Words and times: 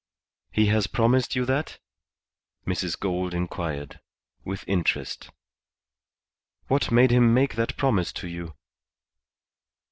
"He 0.51 0.65
has 0.65 0.87
promised 0.87 1.35
you 1.35 1.45
that?" 1.45 1.77
Mrs. 2.65 2.99
Gould 2.99 3.35
inquired, 3.35 3.99
with 4.43 4.67
interest. 4.67 5.29
"What 6.67 6.89
made 6.91 7.11
him 7.11 7.35
make 7.35 7.53
that 7.53 7.77
promise 7.77 8.11
to 8.13 8.27
you?" 8.27 8.55